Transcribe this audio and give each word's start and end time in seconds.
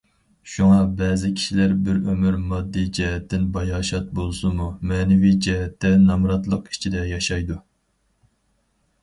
شۇڭا 0.51 0.77
بەزى 1.01 1.27
كىشىلەر 1.39 1.75
بىر 1.89 1.99
ئۆمۈر 2.13 2.37
ماددىي 2.53 2.87
جەھەتتىن 2.99 3.43
باياشات 3.59 4.09
بولسىمۇ، 4.21 4.71
مەنىۋى 4.93 5.35
جەھەتتە 5.49 5.93
نامراتلىق 6.09 6.73
ئىچىدە 6.75 7.07
ياشايدۇ. 7.13 7.61